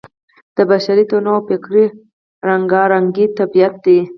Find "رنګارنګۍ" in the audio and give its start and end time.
2.47-3.25